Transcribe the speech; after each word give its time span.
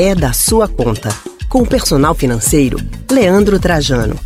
é 0.00 0.14
da 0.14 0.32
sua 0.32 0.68
conta. 0.68 1.08
Com 1.48 1.62
o 1.62 1.66
personal 1.66 2.14
financeiro, 2.14 2.78
Leandro 3.10 3.58
Trajano. 3.58 4.16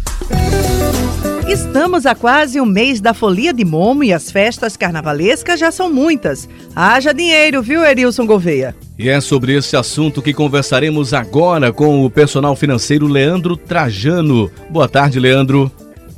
Estamos 1.48 2.04
a 2.04 2.14
quase 2.14 2.60
um 2.60 2.66
mês 2.66 3.00
da 3.00 3.14
folia 3.14 3.54
de 3.54 3.64
Momo 3.64 4.04
e 4.04 4.12
as 4.12 4.30
festas 4.30 4.76
carnavalescas 4.76 5.58
já 5.58 5.70
são 5.70 5.90
muitas. 5.90 6.46
Haja 6.76 7.14
dinheiro, 7.14 7.62
viu, 7.62 7.82
Erilson 7.82 8.26
Gouveia? 8.26 8.76
E 8.98 9.08
é 9.08 9.18
sobre 9.18 9.56
esse 9.56 9.74
assunto 9.74 10.20
que 10.20 10.34
conversaremos 10.34 11.14
agora 11.14 11.72
com 11.72 12.04
o 12.04 12.10
personal 12.10 12.54
financeiro 12.54 13.06
Leandro 13.06 13.56
Trajano. 13.56 14.50
Boa 14.68 14.88
tarde, 14.88 15.18
Leandro. 15.18 15.72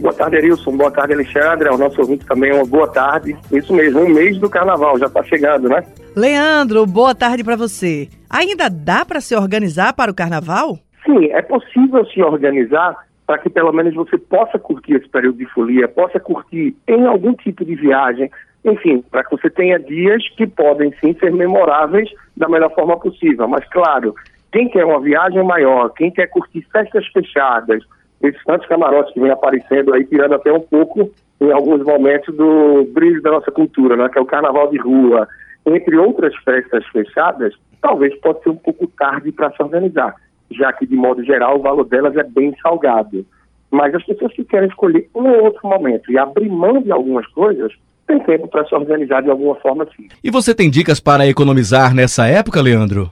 Boa 0.05 0.13
tarde, 0.13 0.37
Erilson. 0.37 0.77
Boa 0.77 0.91
tarde, 0.91 1.15
Alexandre. 1.15 1.67
Ao 1.67 1.79
nosso 1.79 1.99
ouvinte 1.99 2.27
também, 2.27 2.53
uma 2.53 2.67
boa 2.67 2.87
tarde. 2.87 3.35
Isso 3.51 3.73
mesmo, 3.73 4.03
um 4.03 4.09
mês 4.11 4.37
do 4.37 4.51
carnaval, 4.51 4.99
já 4.99 5.07
está 5.07 5.23
chegando, 5.23 5.67
né? 5.67 5.83
Leandro, 6.15 6.85
boa 6.85 7.15
tarde 7.15 7.43
para 7.43 7.57
você. 7.57 8.11
Ainda 8.29 8.69
dá 8.69 9.07
para 9.07 9.23
se 9.23 9.35
organizar 9.35 9.95
para 9.95 10.11
o 10.11 10.15
carnaval? 10.15 10.79
Sim, 11.07 11.31
é 11.33 11.41
possível 11.41 12.05
se 12.05 12.23
organizar 12.23 12.95
para 13.27 13.39
que 13.39 13.49
pelo 13.49 13.73
menos 13.73 13.95
você 13.95 14.19
possa 14.19 14.59
curtir 14.59 14.97
esse 14.97 15.09
período 15.09 15.39
de 15.39 15.47
folia, 15.47 15.89
possa 15.89 16.21
curtir 16.21 16.77
em 16.87 17.07
algum 17.07 17.33
tipo 17.33 17.65
de 17.65 17.75
viagem, 17.75 18.31
enfim, 18.63 19.03
para 19.11 19.25
que 19.25 19.31
você 19.31 19.49
tenha 19.49 19.79
dias 19.79 20.23
que 20.37 20.47
podem 20.47 20.93
sim 21.01 21.17
ser 21.19 21.33
memoráveis 21.33 22.11
da 22.37 22.47
melhor 22.47 22.75
forma 22.75 23.01
possível. 23.01 23.49
Mas 23.49 23.67
claro, 23.71 24.15
quem 24.53 24.69
quer 24.69 24.85
uma 24.85 25.01
viagem 25.01 25.43
maior, 25.43 25.89
quem 25.95 26.11
quer 26.11 26.27
curtir 26.27 26.61
festas 26.71 27.07
fechadas, 27.07 27.83
esses 28.23 28.43
tantos 28.45 28.67
camarotes 28.67 29.13
que 29.13 29.21
vem 29.21 29.31
aparecendo 29.31 29.93
aí, 29.93 30.05
tirando 30.05 30.35
até 30.35 30.53
um 30.53 30.61
pouco, 30.61 31.11
em 31.41 31.51
alguns 31.51 31.85
momentos, 31.85 32.35
do 32.35 32.85
brilho 32.93 33.21
da 33.23 33.33
nossa 33.33 33.51
cultura, 33.51 33.97
né, 33.97 34.09
que 34.09 34.19
é 34.19 34.23
o 34.23 34.27
carnaval 34.27 34.71
de 34.71 34.79
rua, 34.79 35.29
entre 35.67 35.97
outras 35.97 36.35
festas 36.37 36.87
fechadas, 36.89 37.55
talvez 37.81 38.15
pode 38.21 38.43
ser 38.43 38.51
um 38.51 38.57
pouco 38.57 38.87
tarde 38.87 39.33
para 39.33 39.51
se 39.53 39.63
organizar, 39.63 40.15
já 40.51 40.73
que, 40.73 40.87
de 40.87 40.97
modo 40.97 41.25
geral, 41.25 41.59
o 41.59 41.63
valor 41.63 41.85
delas 41.85 42.17
é 42.17 42.23
bem 42.23 42.55
salgado. 42.63 43.25
Mas 43.71 43.95
as 43.95 44.05
pessoas 44.05 44.33
que 44.33 44.45
querem 44.45 44.69
escolher 44.69 45.09
um 45.15 45.29
ou 45.29 45.45
outro 45.45 45.67
momento 45.67 46.11
e 46.11 46.19
abrir 46.19 46.49
mão 46.49 46.81
de 46.81 46.93
algumas 46.93 47.27
coisas, 47.29 47.73
tem 48.07 48.21
tempo 48.21 48.47
para 48.49 48.65
se 48.67 48.75
organizar 48.75 49.23
de 49.23 49.31
alguma 49.31 49.55
forma 49.57 49.87
sim. 49.97 50.09
E 50.23 50.31
você 50.31 50.55
tem 50.55 50.71
dicas 50.71 51.01
para 51.01 51.27
economizar 51.27 51.95
nessa 51.95 52.27
época, 52.27 52.63
Leandro? 52.63 53.11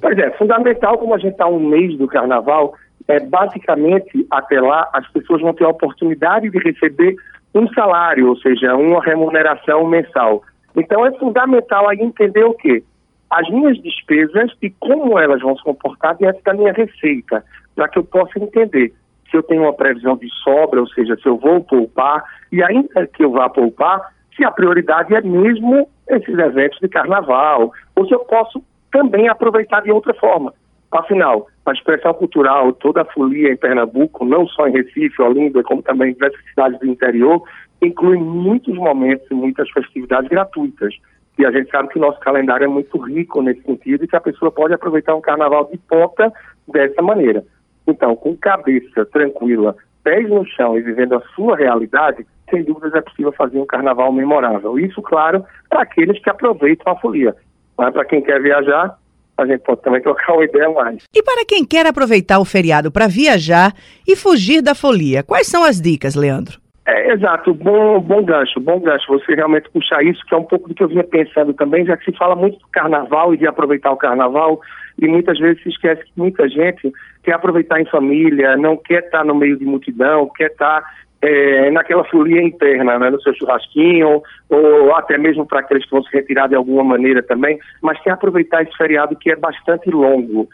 Pois 0.00 0.18
é, 0.18 0.30
fundamental, 0.32 0.98
como 0.98 1.14
a 1.14 1.18
gente 1.18 1.32
está 1.32 1.46
um 1.48 1.58
mês 1.58 1.96
do 1.96 2.06
carnaval, 2.06 2.74
é, 3.06 3.20
basicamente, 3.20 4.26
até 4.30 4.60
lá, 4.60 4.88
as 4.92 5.06
pessoas 5.08 5.42
vão 5.42 5.52
ter 5.52 5.64
a 5.64 5.68
oportunidade 5.68 6.50
de 6.50 6.58
receber 6.58 7.16
um 7.54 7.68
salário, 7.72 8.28
ou 8.28 8.36
seja, 8.36 8.74
uma 8.74 9.02
remuneração 9.02 9.86
mensal. 9.86 10.42
Então, 10.76 11.06
é 11.06 11.12
fundamental 11.18 11.88
aí 11.88 11.98
entender 12.00 12.44
o 12.44 12.54
quê? 12.54 12.82
As 13.30 13.48
minhas 13.48 13.80
despesas 13.80 14.50
e 14.60 14.70
como 14.70 15.18
elas 15.18 15.40
vão 15.40 15.56
se 15.56 15.62
comportar 15.62 16.16
diante 16.16 16.42
da 16.42 16.54
minha 16.54 16.72
receita, 16.72 17.44
para 17.74 17.88
que 17.88 17.98
eu 17.98 18.04
possa 18.04 18.38
entender 18.38 18.92
se 19.30 19.36
eu 19.36 19.42
tenho 19.42 19.62
uma 19.62 19.72
previsão 19.72 20.16
de 20.16 20.28
sobra, 20.42 20.80
ou 20.80 20.86
seja, 20.88 21.16
se 21.16 21.26
eu 21.26 21.36
vou 21.36 21.60
poupar, 21.62 22.22
e 22.52 22.62
ainda 22.62 23.06
que 23.06 23.24
eu 23.24 23.32
vá 23.32 23.48
poupar, 23.48 24.12
se 24.36 24.44
a 24.44 24.50
prioridade 24.50 25.14
é 25.14 25.20
mesmo 25.20 25.88
esses 26.08 26.38
eventos 26.38 26.78
de 26.80 26.88
carnaval, 26.88 27.72
ou 27.96 28.06
se 28.06 28.14
eu 28.14 28.20
posso 28.20 28.62
também 28.92 29.28
aproveitar 29.28 29.82
de 29.82 29.90
outra 29.90 30.14
forma. 30.14 30.52
Afinal, 30.94 31.48
a 31.66 31.72
expressão 31.72 32.14
cultural, 32.14 32.72
toda 32.72 33.02
a 33.02 33.04
folia 33.04 33.52
em 33.52 33.56
Pernambuco, 33.56 34.24
não 34.24 34.46
só 34.46 34.68
em 34.68 34.72
Recife, 34.72 35.20
Olinda, 35.20 35.60
como 35.64 35.82
também 35.82 36.10
em 36.10 36.12
diversas 36.12 36.40
cidades 36.50 36.78
do 36.78 36.86
interior, 36.86 37.42
inclui 37.82 38.16
muitos 38.16 38.72
momentos 38.76 39.28
e 39.28 39.34
muitas 39.34 39.68
festividades 39.70 40.30
gratuitas. 40.30 40.94
E 41.36 41.44
a 41.44 41.50
gente 41.50 41.68
sabe 41.68 41.88
que 41.88 41.98
o 41.98 42.00
nosso 42.00 42.20
calendário 42.20 42.66
é 42.66 42.68
muito 42.68 42.96
rico 42.98 43.42
nesse 43.42 43.60
sentido 43.62 44.04
e 44.04 44.06
que 44.06 44.14
a 44.14 44.20
pessoa 44.20 44.52
pode 44.52 44.72
aproveitar 44.72 45.16
um 45.16 45.20
carnaval 45.20 45.68
de 45.68 45.78
ponta 45.78 46.32
dessa 46.68 47.02
maneira. 47.02 47.44
Então, 47.88 48.14
com 48.14 48.36
cabeça 48.36 49.04
tranquila, 49.06 49.74
pés 50.04 50.28
no 50.30 50.46
chão 50.46 50.78
e 50.78 50.82
vivendo 50.82 51.16
a 51.16 51.20
sua 51.34 51.56
realidade, 51.56 52.24
sem 52.48 52.62
dúvidas 52.62 52.94
é 52.94 53.00
possível 53.00 53.32
fazer 53.32 53.58
um 53.58 53.66
carnaval 53.66 54.12
memorável. 54.12 54.78
Isso, 54.78 55.02
claro, 55.02 55.44
para 55.68 55.82
aqueles 55.82 56.22
que 56.22 56.30
aproveitam 56.30 56.92
a 56.92 56.96
folia. 57.00 57.34
Mas 57.76 57.92
para 57.92 58.04
quem 58.04 58.22
quer 58.22 58.40
viajar, 58.40 58.96
a 59.36 59.46
gente 59.46 59.60
pode 59.60 59.82
também 59.82 60.00
trocar 60.00 60.34
uma 60.34 60.44
ideia 60.44 60.70
mais. 60.70 61.04
E 61.14 61.22
para 61.22 61.44
quem 61.44 61.64
quer 61.64 61.86
aproveitar 61.86 62.38
o 62.38 62.44
feriado 62.44 62.90
para 62.90 63.08
viajar 63.08 63.72
e 64.06 64.16
fugir 64.16 64.62
da 64.62 64.74
folia, 64.74 65.22
quais 65.22 65.46
são 65.46 65.64
as 65.64 65.80
dicas, 65.80 66.14
Leandro? 66.14 66.64
É, 66.86 67.12
exato, 67.12 67.54
bom, 67.54 67.98
bom 67.98 68.22
gancho, 68.22 68.60
bom 68.60 68.78
gancho. 68.78 69.06
Você 69.08 69.34
realmente 69.34 69.70
puxar 69.70 70.04
isso, 70.04 70.22
que 70.26 70.34
é 70.34 70.36
um 70.36 70.44
pouco 70.44 70.68
do 70.68 70.74
que 70.74 70.82
eu 70.82 70.88
vinha 70.88 71.02
pensando 71.02 71.54
também, 71.54 71.86
já 71.86 71.96
que 71.96 72.04
se 72.04 72.16
fala 72.16 72.36
muito 72.36 72.58
do 72.58 72.68
carnaval 72.70 73.32
e 73.32 73.38
de 73.38 73.46
aproveitar 73.46 73.90
o 73.90 73.96
carnaval, 73.96 74.60
e 74.98 75.08
muitas 75.08 75.38
vezes 75.38 75.62
se 75.62 75.70
esquece 75.70 76.04
que 76.04 76.12
muita 76.14 76.46
gente 76.46 76.92
quer 77.22 77.32
aproveitar 77.32 77.80
em 77.80 77.86
família, 77.86 78.56
não 78.58 78.76
quer 78.76 79.04
estar 79.04 79.24
no 79.24 79.34
meio 79.34 79.56
de 79.56 79.64
multidão, 79.64 80.30
quer 80.36 80.50
estar 80.50 80.84
é, 81.24 81.70
naquela 81.70 82.04
folia 82.04 82.42
interna, 82.42 82.98
né, 82.98 83.08
no 83.08 83.20
seu 83.22 83.34
churrasquinho, 83.34 84.22
ou 84.50 84.94
até 84.94 85.16
mesmo 85.16 85.46
para 85.46 85.60
aqueles 85.60 85.84
que 85.84 85.90
vão 85.90 86.02
se 86.02 86.12
retirar 86.12 86.48
de 86.48 86.54
alguma 86.54 86.84
maneira 86.84 87.22
também, 87.22 87.58
mas 87.80 87.98
quer 88.00 88.10
aproveitar 88.10 88.62
esse 88.62 88.76
feriado 88.76 89.16
que 89.16 89.30
é 89.30 89.36
bastante 89.36 89.90
longo. 89.90 90.46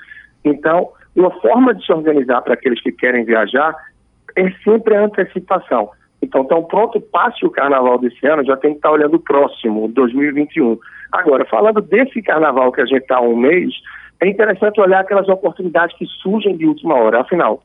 Então, 0.44 0.91
uma 1.16 1.30
forma 1.41 1.75
de 1.75 1.84
se 1.84 1.92
organizar 1.92 2.41
para 2.42 2.54
aqueles 2.54 2.80
que 2.80 2.92
querem 2.92 3.25
viajar 3.25 3.75
é 4.36 4.48
sempre 4.62 4.94
a 4.94 5.04
antecipação. 5.04 5.91
Então, 6.22 6.44
tão 6.44 6.62
pronto, 6.62 7.00
passe 7.00 7.44
o 7.44 7.50
carnaval 7.50 7.98
desse 7.98 8.25
ano, 8.26 8.44
já 8.44 8.56
tem 8.56 8.72
que 8.72 8.76
estar 8.76 8.92
olhando 8.92 9.14
o 9.14 9.20
próximo, 9.20 9.88
2021. 9.88 10.78
Agora, 11.10 11.44
falando 11.47 11.80
desse 11.80 12.22
carnaval 12.22 12.70
que 12.70 12.80
a 12.80 12.86
gente 12.86 13.03
está 13.03 13.16
há 13.16 13.22
um 13.22 13.36
mês, 13.36 13.72
é 14.20 14.28
interessante 14.28 14.80
olhar 14.80 15.00
aquelas 15.00 15.28
oportunidades 15.28 15.97
que 15.97 16.06
surgem 16.06 16.56
de 16.56 16.66
última 16.66 16.94
hora. 16.94 17.22
Afinal, 17.22 17.60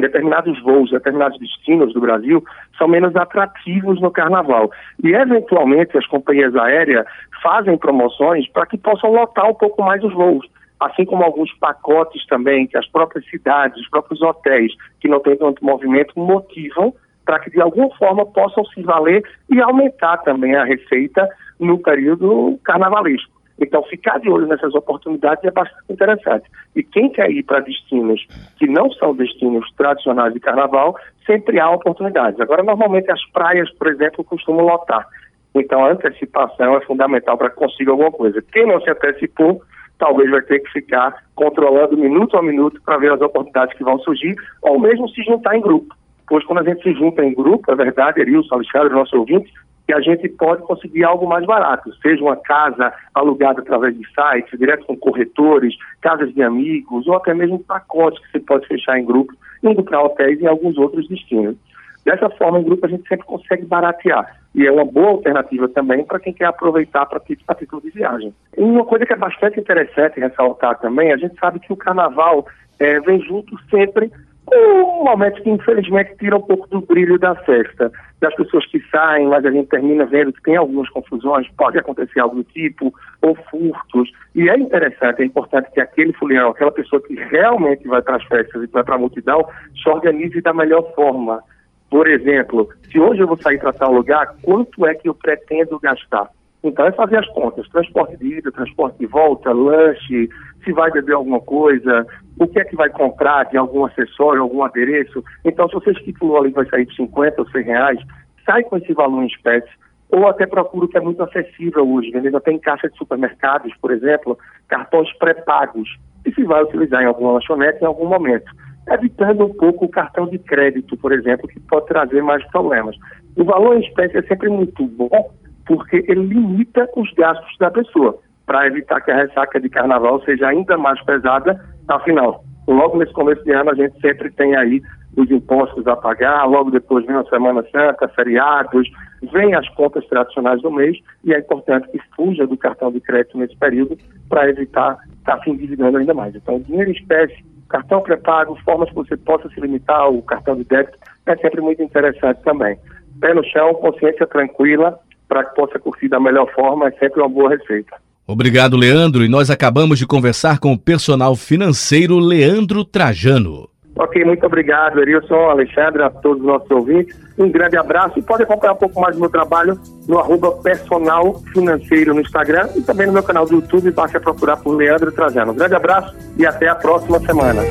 determinados 0.00 0.60
voos, 0.62 0.90
determinados 0.90 1.38
destinos 1.38 1.92
do 1.92 2.00
Brasil 2.00 2.42
são 2.78 2.88
menos 2.88 3.14
atrativos 3.14 4.00
no 4.00 4.10
carnaval. 4.10 4.70
E, 5.02 5.12
eventualmente, 5.12 5.96
as 5.98 6.06
companhias 6.06 6.54
aéreas 6.56 7.06
fazem 7.42 7.76
promoções 7.76 8.48
para 8.50 8.66
que 8.66 8.78
possam 8.78 9.12
lotar 9.12 9.48
um 9.48 9.54
pouco 9.54 9.82
mais 9.82 10.02
os 10.02 10.12
voos. 10.12 10.48
Assim 10.80 11.04
como 11.04 11.22
alguns 11.22 11.52
pacotes 11.58 12.26
também, 12.26 12.66
que 12.66 12.76
as 12.76 12.88
próprias 12.88 13.24
cidades, 13.28 13.80
os 13.80 13.88
próprios 13.88 14.20
hotéis 14.22 14.72
que 15.00 15.08
não 15.08 15.20
têm 15.20 15.36
tanto 15.36 15.64
movimento 15.64 16.18
motivam 16.18 16.92
para 17.24 17.38
que 17.38 17.50
de 17.50 17.60
alguma 17.60 17.88
forma 17.96 18.26
possam 18.26 18.64
se 18.66 18.82
valer 18.82 19.22
e 19.48 19.60
aumentar 19.60 20.18
também 20.18 20.56
a 20.56 20.64
receita 20.64 21.28
no 21.60 21.78
período 21.78 22.58
carnavalesco. 22.64 23.41
Então, 23.60 23.82
ficar 23.84 24.18
de 24.18 24.28
olho 24.28 24.46
nessas 24.46 24.74
oportunidades 24.74 25.44
é 25.44 25.50
bastante 25.50 25.92
interessante. 25.92 26.50
E 26.74 26.82
quem 26.82 27.10
quer 27.10 27.30
ir 27.30 27.42
para 27.42 27.60
destinos 27.60 28.26
que 28.58 28.66
não 28.66 28.90
são 28.92 29.14
destinos 29.14 29.70
tradicionais 29.76 30.32
de 30.32 30.40
carnaval, 30.40 30.96
sempre 31.26 31.60
há 31.60 31.70
oportunidades. 31.70 32.40
Agora, 32.40 32.62
normalmente 32.62 33.10
as 33.10 33.24
praias, 33.30 33.70
por 33.74 33.88
exemplo, 33.88 34.24
costumam 34.24 34.64
lotar. 34.64 35.06
Então, 35.54 35.84
a 35.84 35.90
antecipação 35.92 36.76
é 36.76 36.80
fundamental 36.80 37.36
para 37.36 37.50
consiga 37.50 37.90
alguma 37.90 38.10
coisa. 38.10 38.42
Quem 38.52 38.66
não 38.66 38.80
se 38.80 38.90
antecipou, 38.90 39.62
talvez 39.98 40.30
vai 40.30 40.42
ter 40.42 40.60
que 40.60 40.72
ficar 40.72 41.22
controlando 41.34 41.96
minuto 41.96 42.36
a 42.36 42.42
minuto 42.42 42.80
para 42.82 42.96
ver 42.96 43.12
as 43.12 43.20
oportunidades 43.20 43.76
que 43.76 43.84
vão 43.84 43.98
surgir, 43.98 44.34
ou 44.62 44.80
mesmo 44.80 45.08
se 45.10 45.22
juntar 45.22 45.56
em 45.56 45.60
grupo. 45.60 45.94
Pois 46.26 46.44
quando 46.46 46.60
a 46.60 46.64
gente 46.64 46.82
se 46.82 46.94
junta 46.94 47.22
em 47.22 47.34
grupo, 47.34 47.70
é 47.70 47.74
verdade, 47.74 48.20
Erilson, 48.20 48.54
Alexandre, 48.54 48.94
nosso 48.94 49.16
ouvinte, 49.18 49.52
que 49.86 49.92
a 49.92 50.00
gente 50.00 50.28
pode 50.28 50.62
conseguir 50.62 51.04
algo 51.04 51.26
mais 51.26 51.44
barato, 51.44 51.92
seja 51.96 52.22
uma 52.22 52.36
casa 52.36 52.92
alugada 53.14 53.60
através 53.60 53.96
de 53.96 54.04
sites, 54.06 54.58
direto 54.58 54.86
com 54.86 54.96
corretores, 54.96 55.74
casas 56.00 56.32
de 56.32 56.42
amigos, 56.42 57.06
ou 57.06 57.16
até 57.16 57.34
mesmo 57.34 57.58
pacotes 57.58 58.24
que 58.24 58.32
você 58.32 58.40
pode 58.40 58.66
fechar 58.66 58.98
em 58.98 59.04
grupo, 59.04 59.32
indo 59.62 59.82
para 59.82 60.02
hotéis 60.02 60.40
e 60.40 60.46
alguns 60.46 60.78
outros 60.78 61.08
destinos. 61.08 61.56
Dessa 62.04 62.28
forma, 62.30 62.58
em 62.58 62.64
grupo, 62.64 62.84
a 62.84 62.88
gente 62.88 63.06
sempre 63.08 63.26
consegue 63.26 63.64
baratear. 63.64 64.36
E 64.54 64.66
é 64.66 64.72
uma 64.72 64.84
boa 64.84 65.10
alternativa 65.10 65.68
também 65.68 66.04
para 66.04 66.18
quem 66.18 66.32
quer 66.32 66.46
aproveitar 66.46 67.06
para 67.06 67.20
título 67.20 67.80
de 67.80 67.90
viagem. 67.90 68.34
E 68.56 68.62
uma 68.62 68.84
coisa 68.84 69.06
que 69.06 69.12
é 69.12 69.16
bastante 69.16 69.60
interessante 69.60 70.20
ressaltar 70.20 70.78
também, 70.80 71.12
a 71.12 71.16
gente 71.16 71.38
sabe 71.38 71.60
que 71.60 71.72
o 71.72 71.76
carnaval 71.76 72.46
é, 72.78 72.98
vem 73.00 73.20
junto 73.20 73.56
sempre 73.70 74.10
um 74.50 75.04
momento 75.04 75.42
que 75.42 75.50
infelizmente 75.50 76.16
tira 76.18 76.36
um 76.36 76.42
pouco 76.42 76.68
do 76.68 76.80
brilho 76.80 77.18
da 77.18 77.34
festa. 77.34 77.90
Das 78.20 78.34
pessoas 78.34 78.66
que 78.66 78.80
saem, 78.90 79.26
mas 79.28 79.44
a 79.44 79.50
gente 79.50 79.68
termina 79.68 80.04
vendo 80.04 80.32
que 80.32 80.42
tem 80.42 80.56
algumas 80.56 80.88
confusões, 80.90 81.48
pode 81.56 81.78
acontecer 81.78 82.20
algo 82.20 82.36
do 82.36 82.44
tipo, 82.44 82.92
ou 83.20 83.34
furtos. 83.50 84.12
E 84.34 84.48
é 84.48 84.56
interessante, 84.56 85.22
é 85.22 85.24
importante 85.24 85.70
que 85.72 85.80
aquele 85.80 86.12
folião, 86.12 86.50
aquela 86.50 86.72
pessoa 86.72 87.02
que 87.02 87.14
realmente 87.14 87.86
vai 87.88 88.02
para 88.02 88.16
as 88.16 88.24
festas 88.24 88.62
e 88.62 88.66
vai 88.66 88.84
para 88.84 88.96
a 88.96 88.98
multidão, 88.98 89.46
se 89.80 89.88
organize 89.88 90.40
da 90.40 90.52
melhor 90.52 90.92
forma. 90.94 91.42
Por 91.90 92.08
exemplo, 92.08 92.68
se 92.90 92.98
hoje 92.98 93.20
eu 93.20 93.26
vou 93.26 93.36
sair 93.36 93.58
para 93.58 93.72
tal 93.72 93.92
lugar, 93.92 94.34
quanto 94.42 94.86
é 94.86 94.94
que 94.94 95.08
eu 95.08 95.14
pretendo 95.14 95.78
gastar? 95.78 96.28
Então 96.62 96.86
é 96.86 96.92
fazer 96.92 97.18
as 97.18 97.28
contas, 97.28 97.68
transporte 97.68 98.16
de 98.18 98.38
ida, 98.38 98.52
transporte 98.52 98.98
de 98.98 99.06
volta, 99.06 99.52
lanche, 99.52 100.28
se 100.64 100.72
vai 100.72 100.90
beber 100.90 101.14
alguma 101.14 101.40
coisa, 101.40 102.06
o 102.38 102.46
que 102.46 102.60
é 102.60 102.64
que 102.64 102.76
vai 102.76 102.88
comprar 102.88 103.44
de 103.44 103.56
algum 103.56 103.84
acessório, 103.84 104.42
algum 104.42 104.62
adereço. 104.62 105.24
Então, 105.44 105.68
se 105.68 105.74
você 105.74 105.90
estipulou 105.90 106.38
ali 106.38 106.50
vai 106.50 106.66
sair 106.66 106.86
de 106.86 106.94
50 106.94 107.40
ou 107.40 107.48
100 107.48 107.64
reais, 107.64 108.00
sai 108.46 108.62
com 108.62 108.76
esse 108.76 108.92
valor 108.92 109.22
em 109.22 109.26
espécie, 109.26 109.70
ou 110.10 110.28
até 110.28 110.46
procura 110.46 110.84
o 110.84 110.88
que 110.88 110.98
é 110.98 111.00
muito 111.00 111.22
acessível 111.22 111.90
hoje, 111.90 112.10
vendendo 112.10 112.36
até 112.36 112.52
em 112.52 112.58
caixa 112.58 112.88
de 112.88 112.96
supermercados, 112.96 113.72
por 113.80 113.90
exemplo, 113.90 114.38
cartões 114.68 115.10
pré-pagos. 115.18 115.88
Que 116.22 116.32
se 116.32 116.44
vai 116.44 116.62
utilizar 116.62 117.02
em 117.02 117.06
alguma 117.06 117.32
lanchonete 117.32 117.82
em 117.82 117.86
algum 117.86 118.06
momento, 118.06 118.52
evitando 118.88 119.46
um 119.46 119.54
pouco 119.54 119.86
o 119.86 119.88
cartão 119.88 120.26
de 120.26 120.38
crédito, 120.38 120.96
por 120.96 121.12
exemplo, 121.12 121.48
que 121.48 121.58
pode 121.60 121.86
trazer 121.86 122.22
mais 122.22 122.44
problemas. 122.50 122.94
O 123.36 123.42
valor 123.42 123.76
em 123.76 123.80
espécie 123.80 124.18
é 124.18 124.22
sempre 124.22 124.48
muito 124.48 124.86
bom, 124.86 125.32
porque 125.72 126.04
ele 126.06 126.26
limita 126.26 126.86
os 126.94 127.10
gastos 127.14 127.56
da 127.58 127.70
pessoa, 127.70 128.18
para 128.44 128.66
evitar 128.66 129.00
que 129.00 129.10
a 129.10 129.16
ressaca 129.16 129.58
de 129.58 129.70
carnaval 129.70 130.22
seja 130.22 130.48
ainda 130.48 130.76
mais 130.76 131.02
pesada, 131.02 131.58
afinal, 131.88 132.44
logo 132.68 132.98
nesse 132.98 133.14
começo 133.14 133.42
de 133.42 133.52
ano 133.52 133.70
a 133.70 133.74
gente 133.74 133.98
sempre 133.98 134.30
tem 134.32 134.54
aí 134.54 134.82
os 135.16 135.30
impostos 135.30 135.86
a 135.86 135.96
pagar, 135.96 136.44
logo 136.44 136.70
depois 136.70 137.06
vem 137.06 137.16
a 137.16 137.24
Semana 137.24 137.64
Santa, 137.72 138.06
feriados, 138.08 138.86
vem 139.32 139.54
as 139.54 139.66
contas 139.70 140.06
tradicionais 140.08 140.60
do 140.60 140.70
mês 140.70 140.98
e 141.24 141.32
é 141.32 141.38
importante 141.38 141.88
que 141.88 141.98
fuja 142.14 142.46
do 142.46 142.58
cartão 142.58 142.92
de 142.92 143.00
crédito 143.00 143.38
nesse 143.38 143.56
período 143.56 143.96
para 144.28 144.50
evitar 144.50 144.98
estar 145.20 145.38
tá 145.38 145.42
se 145.42 145.48
endividando 145.48 145.96
ainda 145.96 146.12
mais. 146.12 146.34
Então, 146.34 146.60
dinheiro 146.60 146.90
em 146.90 146.94
espécie, 146.94 147.42
cartão 147.70 148.02
pré-pago, 148.02 148.58
formas 148.62 148.90
que 148.90 148.96
você 148.96 149.16
possa 149.16 149.48
se 149.48 149.58
limitar, 149.58 150.10
o 150.10 150.20
cartão 150.20 150.54
de 150.54 150.64
débito, 150.64 150.98
é 151.24 151.34
sempre 151.36 151.62
muito 151.62 151.82
interessante 151.82 152.42
também. 152.42 152.76
Pé 153.22 153.32
no 153.32 153.42
chão, 153.44 153.72
consciência 153.74 154.26
tranquila, 154.26 154.98
para 155.28 155.44
que 155.44 155.54
possa 155.54 155.78
curtir 155.78 156.08
da 156.08 156.20
melhor 156.20 156.50
forma, 156.54 156.88
é 156.88 156.90
sempre 156.92 157.20
uma 157.20 157.28
boa 157.28 157.50
receita. 157.50 157.96
Obrigado, 158.26 158.76
Leandro. 158.76 159.24
E 159.24 159.28
nós 159.28 159.50
acabamos 159.50 159.98
de 159.98 160.06
conversar 160.06 160.58
com 160.58 160.72
o 160.72 160.78
personal 160.78 161.34
financeiro 161.34 162.18
Leandro 162.18 162.84
Trajano. 162.84 163.68
Ok, 163.94 164.24
muito 164.24 164.46
obrigado, 164.46 165.00
Erilson, 165.00 165.50
Alexandre, 165.50 166.02
a 166.02 166.08
todos 166.08 166.40
os 166.40 166.46
nossos 166.46 166.70
ouvintes. 166.70 167.14
Um 167.38 167.50
grande 167.50 167.76
abraço 167.76 168.18
e 168.18 168.22
pode 168.22 168.42
acompanhar 168.42 168.72
um 168.72 168.76
pouco 168.76 168.98
mais 168.98 169.14
do 169.14 169.20
meu 169.20 169.28
trabalho 169.28 169.78
no 170.08 170.18
arroba 170.18 170.52
personal 170.62 171.40
financeiro 171.52 172.14
no 172.14 172.20
Instagram 172.20 172.68
e 172.74 172.80
também 172.80 173.06
no 173.06 173.12
meu 173.12 173.22
canal 173.22 173.44
do 173.44 173.56
YouTube, 173.56 173.90
basta 173.90 174.18
procurar 174.18 174.56
por 174.56 174.74
Leandro 174.74 175.12
Trajano. 175.12 175.52
Um 175.52 175.56
grande 175.56 175.74
abraço 175.74 176.14
e 176.38 176.46
até 176.46 176.68
a 176.68 176.74
próxima 176.74 177.20
semana. 177.20 177.62